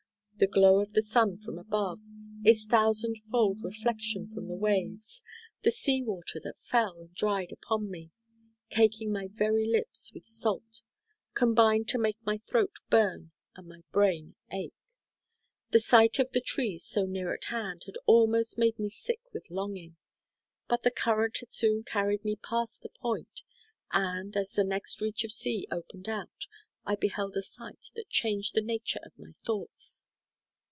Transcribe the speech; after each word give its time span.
The 0.43 0.47
glow 0.47 0.79
of 0.81 0.93
the 0.93 1.03
sun 1.03 1.37
from 1.37 1.59
above, 1.59 1.99
its 2.43 2.65
thousand 2.65 3.17
fold 3.29 3.59
reflection 3.63 4.27
from 4.27 4.47
the 4.47 4.55
waves, 4.55 5.21
the 5.61 5.69
sea 5.69 6.01
water 6.01 6.39
that 6.43 6.57
fell 6.63 6.95
and 6.99 7.13
dried 7.13 7.51
upon 7.51 7.91
me, 7.91 8.09
caking 8.71 9.11
my 9.11 9.27
very 9.27 9.67
lips 9.67 10.11
with 10.15 10.25
salt, 10.25 10.81
combined 11.35 11.87
to 11.89 11.99
make 11.99 12.17
my 12.25 12.39
throat 12.39 12.71
burn 12.89 13.29
and 13.55 13.67
my 13.67 13.81
brain 13.91 14.33
ache. 14.51 14.73
The 15.69 15.79
sight 15.79 16.17
of 16.17 16.31
the 16.31 16.41
trees 16.41 16.85
so 16.87 17.05
near 17.05 17.31
at 17.35 17.43
hand 17.43 17.83
had 17.85 17.97
almost 18.07 18.57
made 18.57 18.79
me 18.79 18.89
sick 18.89 19.19
with 19.33 19.47
longing; 19.51 19.95
but 20.67 20.81
the 20.81 20.89
current 20.89 21.37
had 21.41 21.53
soon 21.53 21.83
carried 21.83 22.25
me 22.25 22.35
past 22.37 22.81
the 22.81 22.89
point; 22.89 23.41
and, 23.91 24.35
as 24.35 24.53
the 24.53 24.63
next 24.63 25.01
reach 25.01 25.23
of 25.23 25.31
sea 25.31 25.67
opened 25.69 26.09
out, 26.09 26.47
I 26.83 26.95
beheld 26.95 27.37
a 27.37 27.43
sight 27.43 27.89
that 27.93 28.09
changed 28.09 28.55
the 28.55 28.61
nature 28.63 29.01
of 29.05 29.11
my 29.19 29.33
thoughts. 29.45 30.07